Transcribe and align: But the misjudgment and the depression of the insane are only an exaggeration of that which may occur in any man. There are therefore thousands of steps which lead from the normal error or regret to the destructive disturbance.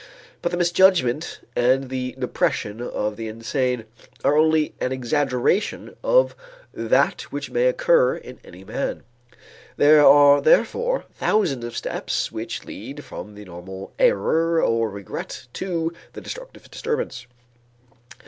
But 0.41 0.51
the 0.51 0.57
misjudgment 0.57 1.41
and 1.55 1.89
the 1.89 2.15
depression 2.17 2.81
of 2.81 3.17
the 3.17 3.27
insane 3.27 3.85
are 4.23 4.35
only 4.35 4.73
an 4.81 4.91
exaggeration 4.91 5.95
of 6.03 6.35
that 6.73 7.21
which 7.31 7.51
may 7.51 7.67
occur 7.67 8.15
in 8.17 8.39
any 8.43 8.63
man. 8.63 9.03
There 9.77 10.03
are 10.03 10.41
therefore 10.41 11.05
thousands 11.13 11.63
of 11.65 11.77
steps 11.77 12.31
which 12.31 12.65
lead 12.65 13.03
from 13.03 13.35
the 13.35 13.45
normal 13.45 13.93
error 13.99 14.59
or 14.59 14.89
regret 14.89 15.45
to 15.53 15.93
the 16.13 16.21
destructive 16.21 16.71
disturbance. 16.71 17.27